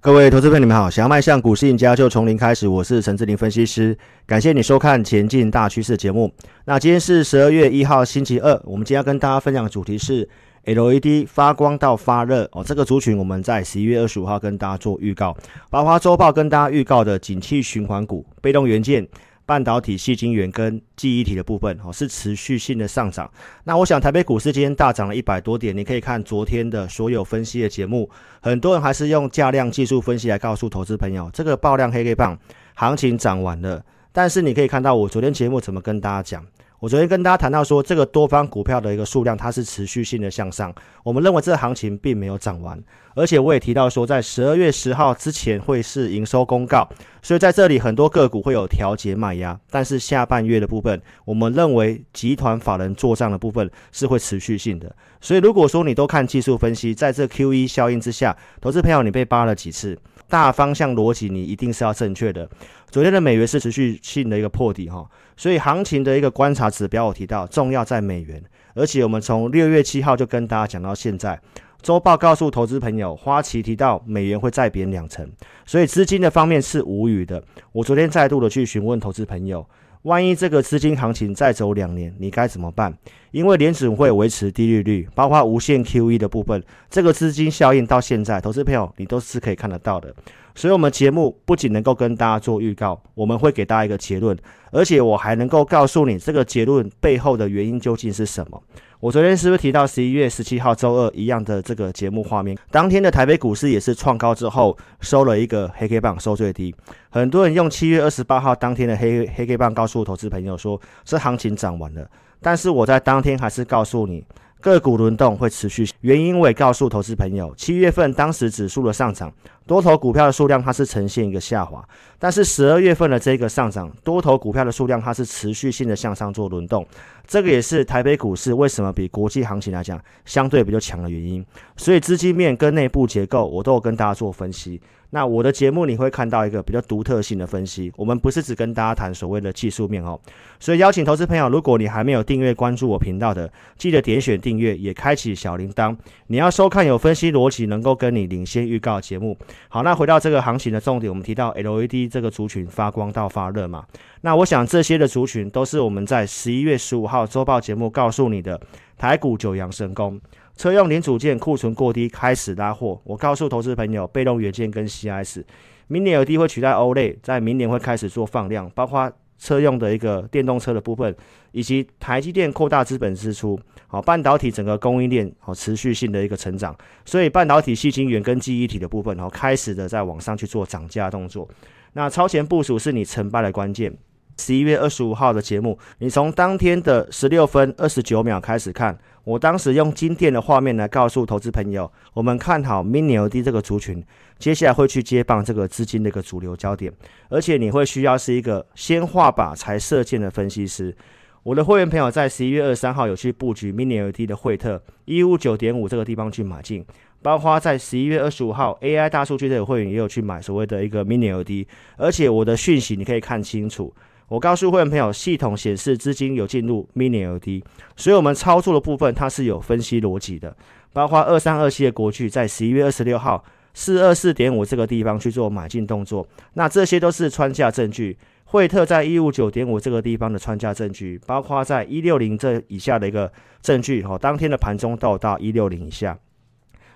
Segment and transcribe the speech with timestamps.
[0.00, 0.90] 各位投资朋友，你们好！
[0.90, 2.68] 想要迈向股市赢家，就从零开始。
[2.68, 6.30] 我是陈志霖分析师，感谢你收看《前进大趋势》节目。
[6.66, 8.60] 那今天是十二月一号，星期二。
[8.64, 10.28] 我们今天要跟大家分享的主题是
[10.64, 12.62] LED 发光到发热哦。
[12.62, 15.34] 这个族群我们在十一月二十五号跟大家做预告，
[15.70, 19.06] 包括周报跟大家预告的景气循环股、被动元件。
[19.46, 23.30] 半导体、细晶圆跟记忆体的部分哦，是持续性的上涨。
[23.62, 28.10] 那我想台北股市今天大涨了一百多点，你可以看昨天的所有分析的节目，
[28.42, 32.36] 很多人还是用价量技术分析来告诉投资朋友，这个爆量黑 K 棒
[32.74, 33.82] 行情涨完了。
[34.12, 36.44] 但是你可以看到我昨天节目怎么跟大家讲。
[36.78, 40.74] 我昨天跟大家谈到说，这个多方股票的一个数量，它是持续性的向上。
[41.02, 42.78] 我们认为这个行情并没有涨完，
[43.14, 46.86] 而且我也提到说，在十二月十号之前会是营收公告，
[47.22, 49.58] 所以在这里很多个股会有调节卖压。
[49.70, 54.94] 但是下半月的部分，我们认为集团法人做账的部分是会持续性的。
[55.18, 59.98] 所以如果说你都看技术分析，在这 QE 效应之下，投资朋友你被扒了几次？
[60.28, 62.48] 大方向逻辑你一定是要正确的。
[62.90, 68.42] 昨天的美元是持续性的一个破底哈，所以行情的一个观察指标我提到重要在美元，
[68.74, 71.38] 而且我们从六月七号就跟大家讲到现在，
[71.82, 75.30] 周报告诉投资朋友，花旗提到美元会再贬两成，
[75.64, 77.42] 所以资金的方面是无语的。
[77.72, 79.66] 我昨天再度的去询问投资朋友。
[80.02, 82.96] 万一这个资金行情再走两年，你该怎么办？
[83.32, 90.14] 因为联准会维持低利率，包括无限 QE 的部分，这个资金效应到现在，投资朋友你都是可以看得到的。
[90.54, 94.34] 所以，我们节目不仅能够跟大家做预告，我们会给大家一个结论，
[94.70, 98.62] 而且我还能够告诉你这个结论背后的原因究竟是什么。
[99.06, 102.58] 我昨天是不是提到十一月十七号周二一样的这个节目画面？
[102.72, 106.74] 当天的台北股市也是创高之后收了一个黑 K 棒，收最低。
[107.10, 112.04] 很多人用七月二十八号当天的黑黑 K 棒告诉投资朋友说，这行情涨完了。
[112.40, 114.24] 但是我在当天还是告诉你。
[114.60, 119.32] 个股轮动会持续，原因我也告诉投资朋友，七月份当时指数的上涨，
[119.66, 121.86] 多头股票的数量它是呈现一个下滑，
[122.18, 126.84] 但是十二月份的这个上涨，多头股票的数量它是持续性的向上做轮动，
[127.26, 131.44] 这个也是台北股市为什么比国际行情来讲相对比较强的原因，
[131.76, 134.80] 所以资金面跟内部结构我都有跟大家做分析。
[135.16, 140.20] 那我的节目你会看到一个比较独特性的分析，我们不是只跟大家谈所谓的技术面哦，
[140.60, 145.96] 所以邀请投资朋友，如果你还没有订阅关注我频道的，记得点选订阅，也开启小铃铛，
[146.26, 149.34] 你要收看有分析逻辑，能够跟你领先预告节目。
[149.70, 153.86] 好，那回到这个行情的重点，我们提到 LED 这个族群发光到发热嘛，
[154.20, 158.60] 那我想这些的族群都是我们在十一月十五号周报节目告诉你的
[158.98, 160.20] 台股九阳神功。
[160.56, 163.00] 车用零组件库存过低，开始拉货。
[163.04, 165.44] 我告诉投资朋友，被动元件跟 CIS，
[165.86, 171.14] 明年 LED 会取代 OLED，在明年会开始做放量，包括车用的一个电动车的部分，
[171.52, 176.74] 以及台积电扩大资本支出，好，半导体整个供应链好持续性的一个成长，
[177.04, 181.46] 所以半导体矽晶圆跟记忆体的部分，好开始的在往上去做涨价动作。
[181.92, 183.94] 那超前部署是你成败的关键。
[184.38, 188.96] 十一月二十五号的节目，你从当天的十六分二十九秒开始看。
[189.24, 194.00] 我当时用金电的画面来告诉投资朋友，我们看好 MINILD 这个族群，
[194.38, 196.92] 接下来会去接棒这个资金的一个主流焦点，
[197.28, 200.94] 而且你会需要是一个先画靶才射箭的分析师。
[201.42, 206.84] 我的会员朋友在十一月二十三号有去布局 MINILD 的惠特一五九点五这个地方去买进，
[207.20, 213.92] 包括在十一月二十五号 AI 大数据的会员也有去买所谓的一个 MINILD 而且我的讯息你可以看清楚。
[214.28, 217.64] 我告诉会员朋友，系统显示资金有进入 Mini LED，
[217.96, 220.56] 所以我们操作的部分它是有分析逻辑的，
[220.92, 228.18] 包括二三二七的国巨在十一月二十六号四二四点五这个地方去做买进动作，那这些都是穿价证据。
[228.48, 236.16] 惠特在一五九点五这个地方的穿价证据，包括在一六零这以下的一个证据，哦，当天的盘中到到一六零以下，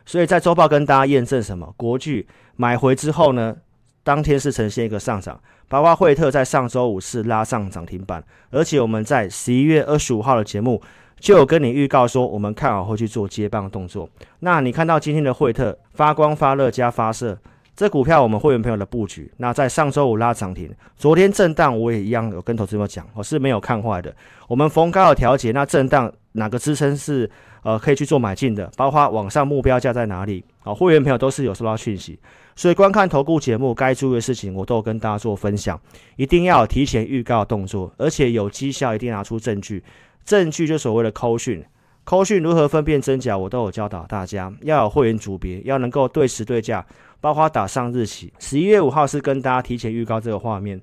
[0.07, 1.75] 所以在周报跟大家验证什么？
[1.77, 3.57] 国巨买回之后呢，
[4.03, 5.41] 当天是呈现一个上涨。
[5.69, 10.83] 包括惠特在上周五是拉上涨停板，而且我们在十一月二十五号的节目
[11.21, 14.11] 就有跟你预告说，我们看好会去做接棒动作。
[14.41, 17.39] 那你看到今天的惠特发光发热加发射，
[17.77, 24.13] 这股票我们会员朋友的布局，那在上周五拉涨停，昨天震荡我也一样有跟投资朋友讲，我是没有看坏的。
[24.49, 27.31] 我们逢高的调节，那震荡哪个支撑是
[27.63, 28.69] 呃可以去做买进的？
[28.77, 30.45] 包括往上目标价在哪里？
[30.59, 32.19] 好，会员朋友都是有收到讯息。
[32.61, 35.81] 所以观看投顾节目该注意的事情，我都有跟大家做分享。
[36.17, 39.83] 一定要提前预告动作，而且有绩效，一定拿出证据。
[40.27, 41.65] 证据就所谓的扣讯，
[42.05, 44.53] 扣讯如何分辨真假，我都有教导大家。
[44.61, 46.85] 要有会员组别，要能够对时对价，
[47.19, 48.31] 包括打上日期。
[48.39, 50.79] 十一月五号是跟大家提前预告这个画面。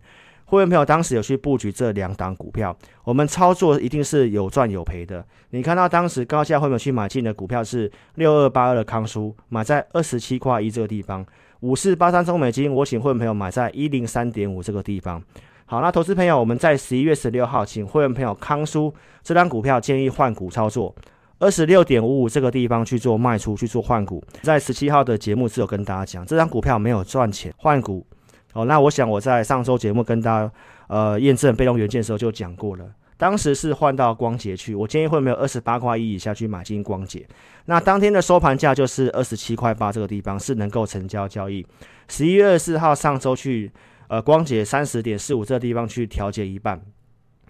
[0.46, 5.24] 会员朋友当时有去布局这两档股票，我们操作一定是有赚有赔的。
[5.52, 11.24] 你看到当时高价会员去买进的股票是六二八二的康舒，买在二十七块一这个地方。
[11.62, 15.22] 五四八三中美金，我请会员朋友买在一零三点五这个地方。
[15.66, 20.96] 好，那投资朋友，我们在十一月十六号，请会员朋友康叔这张股票建议换股操作，
[21.40, 24.24] 二十六点五五这个地方去做卖出去做换股。
[24.42, 28.06] 在十七号的节目是有跟大家讲，这张股票没有赚钱，换股。
[28.54, 30.52] 哦，那我想我在上周节目跟大家
[30.88, 32.86] 呃验证被动元件的时候就讲过了，
[33.18, 37.26] 当时是换到光頡去，我建议会没有二十八块一以下去买进光頡。
[37.66, 41.66] 那当天的收盘价就是二十七块八这个地方是能够成交交易。
[42.08, 43.72] 十一月二十四号上周去。
[44.10, 46.82] 呃，光頡三十点四五这个地方去调节一半，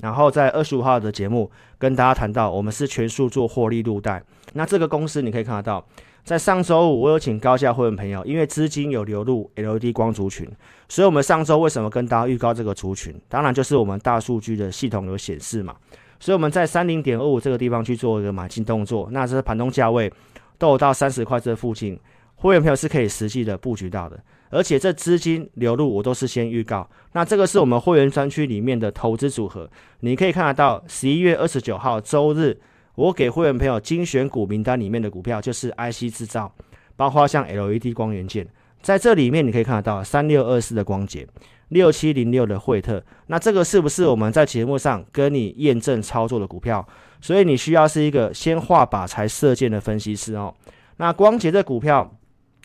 [0.02, 4.24] 然后在二十五号的节目跟大家谈到，我们是全数做获利入袋。
[4.54, 5.88] 那这个公司你可以看得到，
[6.28, 10.46] 在上周五我有请高价会员朋友，因为资金有流入 LED 光族群，
[10.90, 13.16] 所以我们上周为什么跟大家预告这个族群？
[13.30, 15.74] 当然就是我们大数据的系统有显示嘛，
[16.20, 20.12] 所以我们在三零点二五这个地方去做一个买进动作，那这盘中价位
[20.58, 21.98] 都有到三十块这附近，
[22.36, 24.22] 会员朋友是可以实际的布局到的。
[24.50, 29.70] 而且这资金流入我都是先预告，那这个是我们会员专区里面的投资组合，
[30.02, 32.60] 你可以看得到，十一月二十九号周日，
[32.98, 36.52] 我给会员朋友精选股名单里面的股票就是 IC 制造，
[36.96, 38.48] 包括像 LED 光元件，
[38.82, 41.28] 在这里面你可以看得到三六二四的光頡，
[41.68, 46.84] 六七零六的惠特，那这个是不是我们在节目上跟你验证操作的股票？
[47.22, 50.54] 所以你需要是一个先画靶才射箭的分析师哦。
[50.98, 52.12] 那光頡的股票。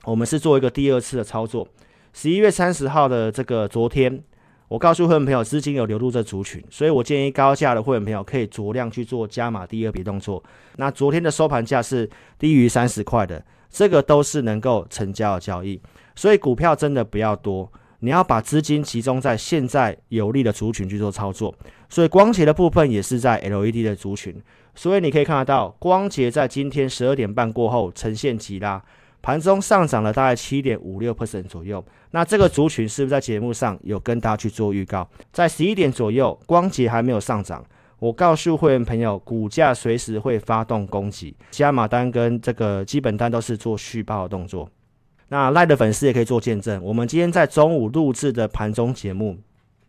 [0.04, 1.64] 我们是做一个第二次的操作，
[2.12, 4.20] 十一月三十号的这个昨天，
[4.72, 10.42] 我告诉会员朋友资金有流入这族群，所以我建议高价的会员朋友可以酌量去做加码第二笔动作。
[10.76, 12.08] 那昨天的收盘价是
[12.38, 15.78] 低于三十块的，这个都是能够成交的交易。
[16.16, 21.54] 所以股票真的不要多，你要把资金集中在现在有利的族群去做操作。
[21.90, 24.34] 所以光頡的部分也是在 LED 的族群，
[24.74, 28.82] 所以你可以看得到光頡在今天十二点半过后呈现急拉。
[29.22, 35.08] 盘中上涨了大概七点五六 percent 左右，那这个族群是不是在节目上有跟大家去做预告？
[35.32, 37.64] 在十一点左右，光頡还没有上涨，
[38.00, 44.68] 我告诉会员朋友，股价随时会发动攻击，加码单跟这个基本单都是做续报的动作。
[45.28, 49.38] 那赖的粉丝也可以做见证，我们今天在中午录制的盘中节目，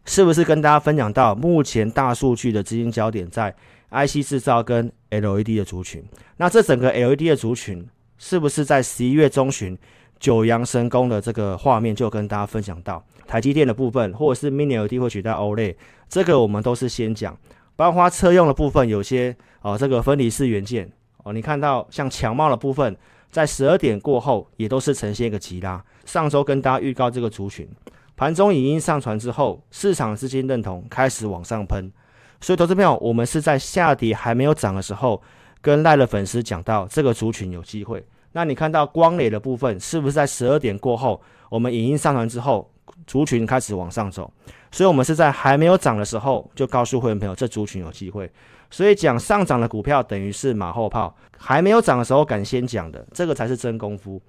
[0.06, 3.54] 是不是跟大家分享到目前大数据的资金焦点在
[3.90, 6.06] IC 制造跟 LED 的族群？
[6.38, 7.84] 那这整个 LED 的族群。
[8.26, 9.78] 是不是在十一月中旬
[10.18, 15.76] 九阳神功的这个画面就跟大家分享到台积电的部分，或者是 Mini LED 会取代 OLED，
[16.08, 17.38] 这个我们都是先讲。
[17.76, 20.90] 包括车用的部分，有些哦这个分离式元件
[21.24, 22.96] 哦，你看到像强茂的部分，
[23.30, 25.84] 在十二点过后也都是呈现一个急拉。
[26.06, 27.68] 上周跟大家预告这个族群，
[28.16, 31.92] 盘中影音上传之后，市场资金认同开始往上喷，
[32.40, 35.22] 所以投资朋友，我们是在下跌还没有涨的时候，
[35.60, 38.02] 跟赖的粉丝讲到这个族群有机会。
[38.34, 42.70] 那你看到光磊的部分是不是在十二点过后，我们影音上传之后，
[43.08, 44.30] 族群开始往上走？
[44.72, 48.30] 所以，我们是在还没有涨的时候就告诉会员朋友，这族群有机会。
[48.72, 54.20] 所以讲上涨的股票等于是马后炮，还没有涨的时候敢先讲的，这个才是真功夫。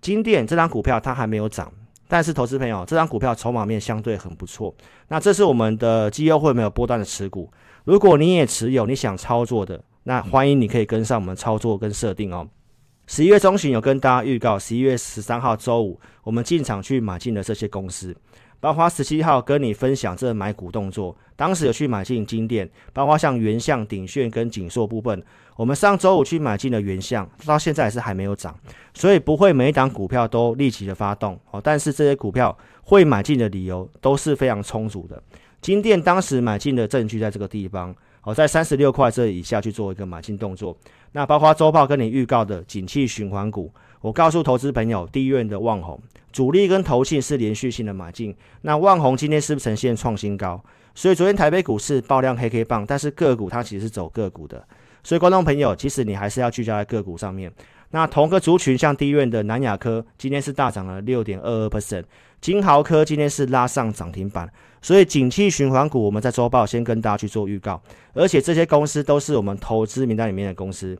[0.00, 1.70] 金店这张股票它还没有涨，
[2.08, 4.74] 但是投资朋友，这张股票筹码面相对很不错。
[5.08, 7.50] 那这是我们的绩优会没有波段的持股，
[7.84, 12.48] 如果你也持有，你想操作的，那欢迎你可以跟上我们操作跟设定哦。
[13.06, 18.16] 十一月中旬有跟大家预告，十一月十三号周五我们进场去买进的这些公司，
[18.60, 25.22] 包括十七号跟你分享这买股动作，当时有去买进金电，包括像原相、鼎炫跟景硕部分，
[25.56, 28.58] 我们上周五去买进了原相，到现在是还没有涨，
[28.94, 35.22] 所以不会每一档股票都立即的发动哦，但是这些股票会买进的理由都是非常充足的。
[35.60, 37.94] 金电当时买进的证据在这个地方。
[38.24, 40.76] 哦，在三十六块这以下去做一个买进动作。
[41.12, 46.00] 那包括周报跟你预告的景气循环股，我告诉投资朋友，第一院的旺宏
[46.32, 48.34] 主力跟投信是连续性的买进。
[48.62, 50.62] 那旺宏今天是不是呈现创新高？
[50.94, 54.66] 所以昨天台北股市爆量黑黑棒，但是个股它其实是走个股的。
[55.02, 57.52] 所以观众朋友，其实你还是要聚焦在个股上面。
[57.94, 62.02] 那同个族群，像第一院的南亚科今天是大涨了六点二二 percent，
[62.40, 64.52] 金豪科今天是拉上涨停板。
[64.82, 67.80] 所以，景气循环股，我们在周报先跟大家去做预告，
[68.12, 70.98] 而且这些公司都是我们投资名单里面的公司。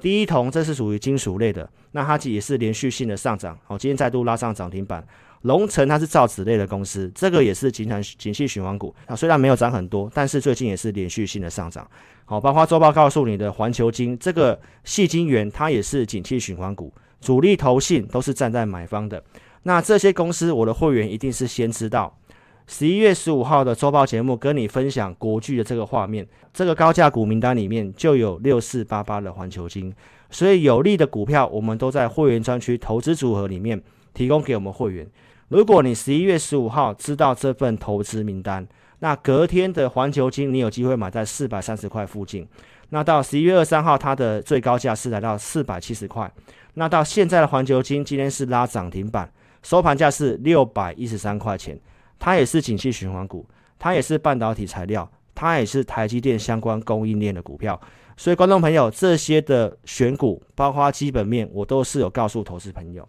[0.00, 5.04] 第一铜，这是属于金属类的，那它也是连续性的上涨，好，今天再度拉上涨停板。
[5.42, 11.88] 龙城它是造纸类的公司，这个也是景产景气循环股，啊，虽然没有涨很多，但是最近也是连续性的上涨。
[12.24, 19.22] 好，包括周报告诉你的环球金，这个细金源它也是景气循环股，主力投信都是站在买方的。
[19.62, 22.18] 那这些公司，我的会员一定是先知道。
[22.68, 29.94] 十一月十五号的周报节目，跟你分享国巨的这个画面，这个高价股名单里面就有六四八八的环球金，
[30.30, 33.80] 所以有利的股票，我们都在会员专区投资组合里面
[34.16, 35.06] 提供给我们会员。
[35.48, 38.66] 如果你十一月十五号知道这份投资名单，
[39.00, 42.48] 那隔天的环球金你有机会买在四百三十块附近。
[42.88, 46.32] 那到十一月二三号，它的最高价是来到四百七十块。
[46.74, 49.30] 那到现在的环球金今天是拉涨停板，
[49.62, 51.78] 收盘价是六百一十三块钱。
[52.18, 53.46] 它也是景气循环股，
[53.78, 57.78] 它也是半导体材料，它也是台积电相关供应链的股票。
[58.16, 63.06] 所以，观众朋友，这些的选股，包括基本面，我都是有告诉投资朋友。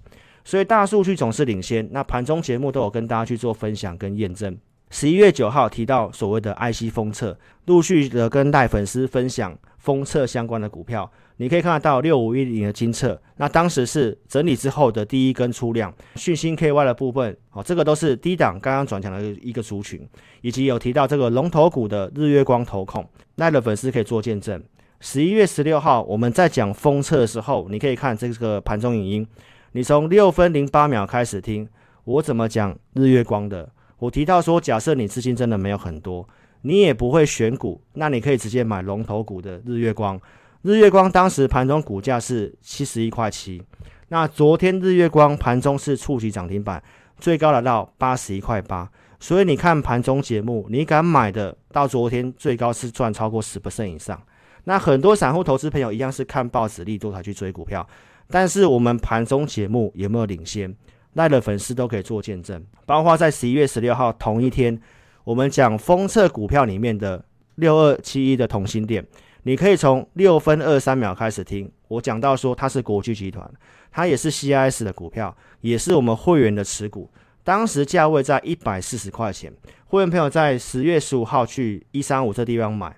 [0.47, 4.57] 所以大数据总是领先，那盘中节目都有跟大家去做分享跟验证。
[4.89, 20.07] 十一月九号提到所谓的 IC 封测，陆续的跟带粉丝分享封测相关的股票，你可以看得到六五一零的精测，那当时是整理之后的第一根出量，讯芯 KY 的部分，哦，这个都是低档刚刚转强的一个族群，
[20.39, 24.63] 以及有提到这个龙头股的日月光投控，那的粉丝可以做见证。
[25.01, 29.27] 十一月十六号我们在讲封测的时候，你可以看这个盘中影音。
[29.73, 31.67] 你从六分零八秒开始听
[32.03, 33.69] 我怎么讲日月光的。
[33.99, 36.27] 我提到说，假设你资金真的没有很多，
[36.61, 40.19] 你也不会选股，那你可以直接买龙头股的日月光。
[40.61, 43.61] 日月光当时盘中股价是七十一块七，
[44.09, 46.81] 那昨天日月光盘中是触及涨停板，
[47.19, 48.89] 最高来到八十一块八。
[49.19, 54.21] 所以你看盘中节目，你敢买的，到昨天最高是赚超过十 percent 以上。
[54.65, 57.87] 那很多散户投资朋友一样是看报纸利多才去追股票。
[58.29, 60.75] 但是我们盘中节目有没有领先？
[61.13, 64.79] 赖的粉丝都可以做见证，包括在十一月十六号同一天，
[65.23, 69.03] 我们讲封测股票里面的六二七一的同欣电，
[69.41, 73.49] 你可以从六分二三秒开始听，我讲到说它是国巨集团，
[73.89, 77.09] 它也是 CIS 的股票，也是我们会员的持股，
[77.43, 79.51] 当时价位在一百四十块钱，
[79.87, 82.95] 会员朋友在十月十五号去一三五这地方买，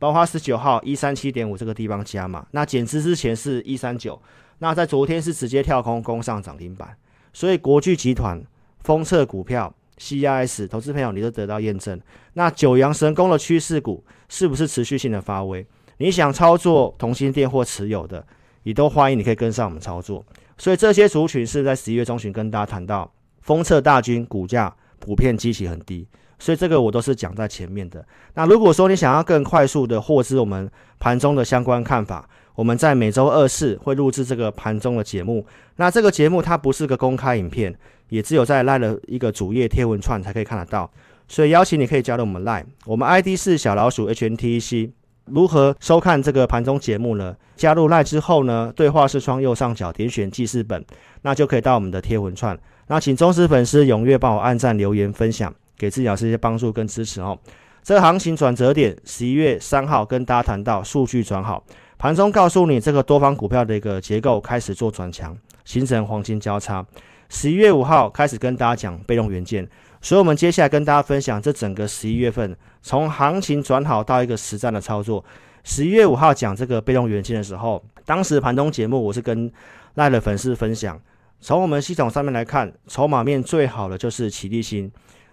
[0.00, 4.20] 包括十九号一三七点五这个地方加码，那减资之前是一三九。
[4.60, 6.96] 那在昨天是直接跳空攻上涨停板，
[7.32, 8.40] 所以国巨集团
[8.84, 12.00] 封测股票 CIS 投资朋友你都得到验证。
[12.34, 15.66] 那九阳神功的趋势股是不是持续性的发威？
[15.98, 18.26] 你想操作同心电或持有的，
[18.62, 20.24] 你都欢迎你可以跟上我们操作。
[20.56, 26.06] 所以这些族群是在十一月中旬跟大家谈到，封测大军股价普遍基期很低，
[26.40, 28.04] 所以这个我都是讲在前面的。
[28.34, 30.68] 那如果说你想要更快速的获知我们
[30.98, 32.28] 盘中的相关看法。
[32.56, 37.74] 我们在每周二四会录制这个盘中的节目，那这个节目它不是个公开影片，
[38.10, 40.90] 也只有在 LINE 的一个主页贴文串才可以看得到，
[41.26, 44.90] 所以邀请你可以加入我们 LINE，我们 ID 是小老鼠 HNTEC。
[45.26, 47.34] 如何收看这个盘中节目呢？
[47.56, 50.84] 加入 LINE 之后呢，对话视窗右上角点选记事本，
[51.22, 52.58] 那就可以到我们的贴文串。
[52.88, 57.38] 那请忠实粉丝踊跃帮我按赞、留言、分享，给自己老师一些帮助跟支持哦。
[57.82, 61.64] 这个行情转折点，十一月三号跟大家谈到数据转好。
[61.96, 65.34] 盘中告诉你，这个多方股票的一个结构开始做转强，
[65.64, 66.84] 形成黄金交叉。
[67.30, 69.66] 十一月五号开始跟大家讲被动元件，
[70.02, 75.24] 所以我们接下来跟大家分享这整个十一月份从行情转好到一个实战的操作。
[75.62, 79.50] 十一月五号讲这个被动元件的时候，当时盘中节目我是跟
[79.94, 81.00] 赖的粉丝分享，
[81.40, 84.90] 从我们系统上面来看，筹码面最好的就是奇力新，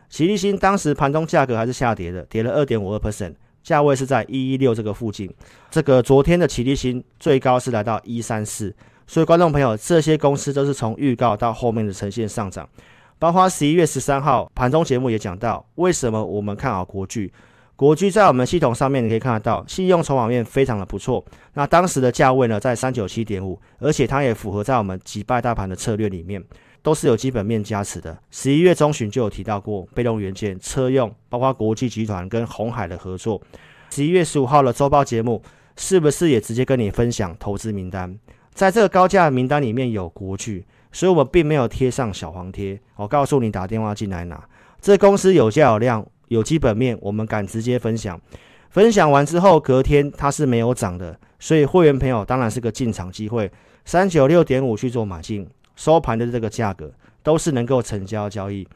[0.09, 3.33] 奇力新当时盘中价格还是下跌的，跌了二点五二 percent。
[3.63, 5.29] 价位是在一一六这个附近，
[5.69, 8.73] 这个昨天的奇力新最高是来到一三四，
[9.05, 12.69] 所以观众朋友，这些公司都是从预告到后面的呈现上涨，
[13.19, 17.29] 包括十一月十三号盘中节目也讲到，为什么我们看好国巨？
[17.75, 21.21] 国巨在我们系统上面你可以看得到，信用筹码面非常的不错，
[21.55, 26.41] 那当时的价位呢在三九七点五，而且它也符合在我们击败大盘的策略里面。
[26.87, 28.17] 都是有基本面加持的。
[28.31, 33.41] 十一月中旬就有提到过被动元件、车用，包括国际集团跟鸿海的合作。
[33.89, 35.43] 十一月十五号的周报节目，
[35.75, 38.17] 是不是也直接跟你分享投资名单？
[38.53, 42.79] 在这个高价名单里面有国巨，所以我们并没有贴上小黄贴。
[42.95, 44.41] 我告诉你，打电话进来拿。
[44.79, 48.17] 这公司有价有量，有基本面，我们敢直接分享。
[48.69, 53.51] 分享完之后，隔天它是没有涨的，所以会员朋友当然是个进场机会。
[53.83, 55.45] 三九六点五去做买进。
[55.77, 56.91] 收盘的这个价格
[57.23, 58.67] 都是能够成交交易。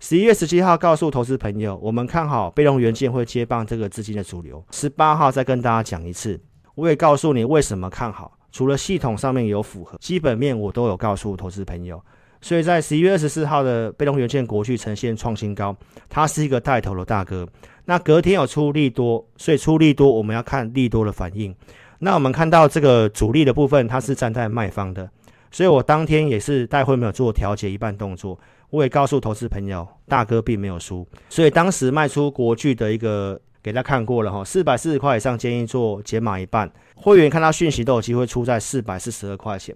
[0.00, 4.64] 十一月十七号告诉投资朋友，我们看好被动元件会接棒这个资金的主流。
[4.70, 6.40] 十八号再跟大家讲一次，
[6.74, 8.38] 我也告诉你为什么看好。
[8.52, 12.00] 除了系统上面有符合基本面，我都有告诉投资朋友。
[12.40, 15.74] 所以在十一月二十四号的被动元件国巨呈现创新高，
[16.10, 17.48] 它是一个带头的大哥。
[17.86, 21.54] 那隔天有出利多，所以出利多我们要看利多的反应。
[21.98, 25.08] 那我们看到这个主力的部分，它是站在卖方的。
[25.54, 28.36] 所以我当天也是待会没有做调节一半动作，
[28.70, 31.06] 我也告诉投资朋友，大哥并没有输。
[31.30, 36.68] 所以当时卖出国巨的一个给他看过了哈，四百四十块以上建议做减码一半。
[36.96, 39.72] 会员看到讯息都有机会出在四百四十二块钱。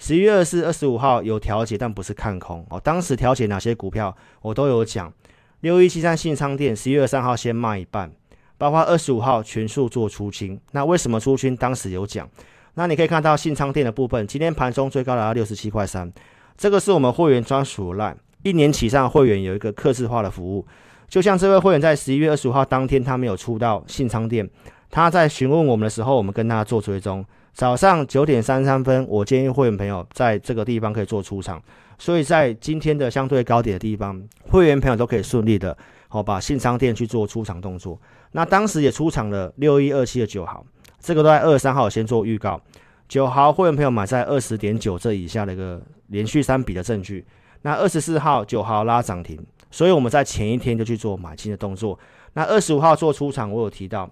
[0.00, 2.80] 十一月二四、二十五号有调节，但不是看空哦。
[2.82, 5.12] 当时调节哪些股票，我都有讲。
[5.60, 8.10] 六一七三信昌电，十一月三号先卖一半，
[8.58, 10.60] 包括二十五号全数做出清。
[10.72, 11.56] 那为什么出清？
[11.56, 12.28] 当时有讲。
[12.74, 16.10] 那你可以看到信昌店的部分，今天盘中最高来到六十七块三，
[16.56, 20.66] 这个是我们会员专属 LINE，一年起上会员有一个客制化的服务。
[21.08, 24.48] 就像这位会员在十一月二十五号当天，他没有出到信昌店，
[24.90, 27.22] 他在询问我们的时候，我们跟他做追踪。
[27.52, 31.62] 早上九点三十三分，我建议会员朋友在这个地方可以做出场。
[31.98, 35.76] 所以在今天的相对高点的地方，会员朋友都可以顺利的，
[36.08, 38.00] 好把信昌店去做出场动作。
[38.32, 40.64] 那当时也出场了六一二七的九号，
[41.02, 42.60] 这个都在二十三号先做预告。
[43.08, 47.24] 九号会员朋友买在二十点九这以下的一个连续三笔的证据。
[47.62, 49.38] 那二十四号九号拉涨停，
[49.70, 51.98] 所以我们在前一天就去做买进的动作。
[52.32, 54.08] 那二十五号做出场，我有提到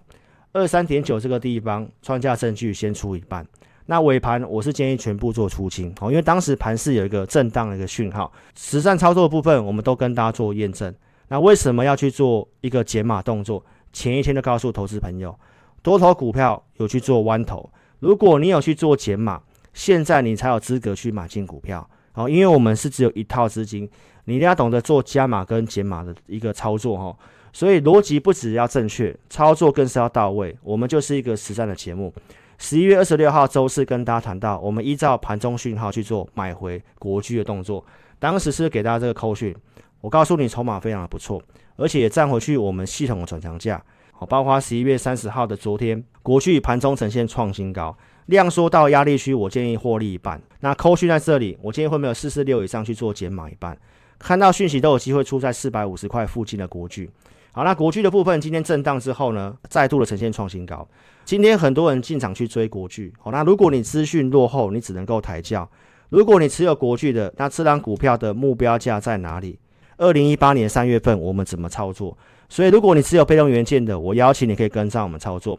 [0.53, 3.47] 二三点九这个地方创价证据先出一半。
[3.87, 10.95] 那尾盘我是建议全部做出清，哦，因为当时盘势有一个震荡的一个讯号，实战操作的部分我们都跟大家做验证。
[11.29, 13.65] 那为什么要去做一个减码动作？
[13.93, 15.37] 前一天就告诉投资朋友，
[15.83, 19.41] 多头股票有去做弯头，如果你有去做减码，
[19.73, 23.89] 现在你才有资格去买进股票，哦，因为我们是只有一套资金，
[24.25, 27.17] 你一定要懂得做加码跟减码的一个操作，哈，
[27.53, 30.57] 所以逻辑不只要正确，操作更是要到位。
[30.63, 32.13] 我们就是一个实战的节目。
[32.59, 37.83] 十一月二十六号周四跟大家谈到，我们依照盘中讯号去做买回国巨的动作。
[38.19, 39.57] 当时是给大家这个扣讯，
[40.03, 41.43] 我告诉你筹码非常的不错，
[41.77, 43.83] 而且也站回去我们系统的转强价。
[44.27, 47.97] 包括十一月三十号的昨天，国巨盘中呈现创新高，
[48.27, 50.41] 量缩到压力区，我建议获利一半。
[50.61, 53.77] 那扣讯在这里，我建议会没有四四六以上去做减码一半。
[54.19, 57.11] 看到讯息都有机会出在四百五十块附近的国巨。
[57.53, 60.87] 好，那国巨的部分今天震荡之后呢，再度的呈现创新高。
[61.25, 65.69] 今天很多人进场去追国巨，好，那如果你资讯落后，你只能够抬轿。
[66.11, 69.59] 如果你持有国巨的，那这档股票的目标价在哪里？
[69.97, 72.17] 二零一八年三月份我们怎么操作？
[72.51, 75.59] 所以如果你持有被动元件的，我邀请你可以跟上我们操作。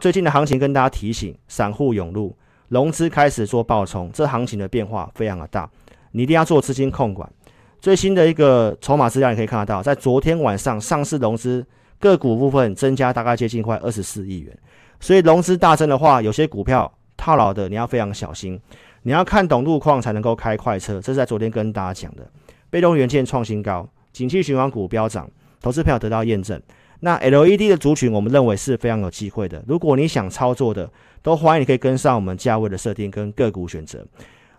[0.00, 2.36] 最近的行情跟大家提醒，散户涌入，
[2.68, 5.70] 融资开始做爆冲，这行情的变化非常的大，
[6.10, 7.30] 你一定要做资金控管。
[7.80, 11.64] 最新的一个筹码资料，你可以看得到，在昨天晚上上市融资
[12.00, 14.58] 个股部分增加大概接近快二十四亿元，
[14.98, 18.60] 所以融资大增的话，有些股票套牢的你要非常小心，
[19.02, 20.94] 你要看懂路况才能够开快车。
[20.94, 22.28] 这是在昨天跟大家讲的，
[22.70, 25.30] 被动元件创新高，景气循环股飙涨，
[25.62, 26.60] 投资票得到验证。
[27.00, 29.62] 那 LED 的族群，我们认为是非常有机会的。
[29.66, 30.90] 如果你想操作的，
[31.22, 34.04] 都欢迎你可以跟上我们价位的设定跟个股选择。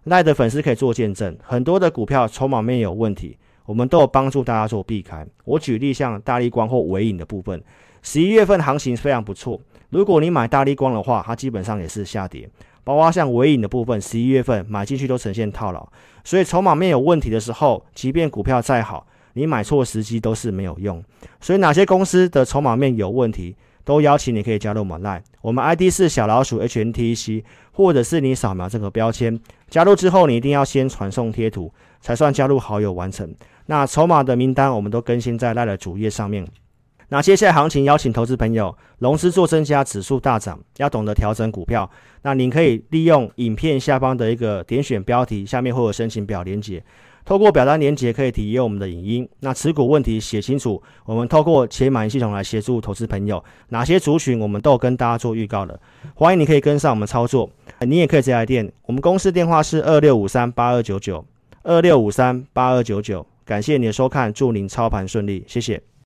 [0.05, 5.25] 赖的粉丝可以做见证，很多的股票筹码面有问题，我们都有帮助大家做避开。
[5.45, 7.63] 我举例像大立光或纬颖的部分，
[8.01, 9.59] 十一月份行情非常不错。
[9.89, 12.49] 如果你买大立光的话，它基本上也是下跌。
[12.83, 15.87] 包括像纬颖的部分，十一月份买进去都呈现套牢。
[16.25, 21.03] 所以筹码面有问题的时候，即便股票再好，你买错时机都是没有用。
[21.41, 23.55] 所以哪些公司的筹码面有问题？
[23.85, 27.43] 都邀请你可以加入我们 Line，我们 ID 是小老鼠 HNTC，
[27.73, 29.37] 或者是你扫描这个标签
[29.69, 31.69] 加入之后，你一定要先传送贴图，
[31.99, 33.35] 才算加入好友完成。
[33.65, 36.47] 那筹码的名单我们都更新在 Line 的主页上面。
[37.09, 41.91] 那接下来行情邀请投资朋友，融资做增加，指数大涨，要懂得调整股票。
[42.21, 46.81] 那您可以利用影片下方的一个点选标题，下面会有申请表连接。
[47.25, 53.43] 透过表单连接可以体验我们的影音，那持股问题写清楚，我们透过且满系统来协助投资朋友。
[53.69, 55.79] 哪些族群我们都有跟大家做预告的，
[56.15, 61.25] 欢迎你可以跟上我们操作，你也可以直接来电，我们公司电话是二六五三八二九九
[61.63, 63.25] 二六五三八二九九。
[63.45, 65.92] 感谢你的收看，祝您操盘顺利，谢谢。